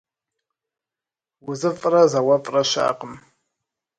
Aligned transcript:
УзыфӀрэ 1.49 2.01
зауэфӀрэ 2.11 2.61
щыӀэкъым. 2.69 3.13